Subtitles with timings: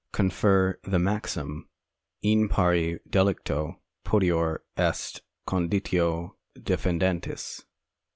[0.13, 0.77] Cf.
[0.81, 1.69] the maxim:
[2.23, 7.61] In pari delicto potior est conditio defendentis.